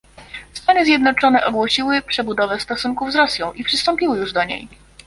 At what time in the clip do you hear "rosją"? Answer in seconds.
3.15-3.53